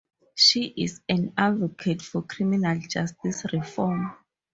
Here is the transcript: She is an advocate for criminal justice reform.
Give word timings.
She 0.33 0.63
is 0.65 0.99
an 1.09 1.31
advocate 1.37 2.01
for 2.01 2.23
criminal 2.23 2.79
justice 2.79 3.45
reform. 3.53 4.11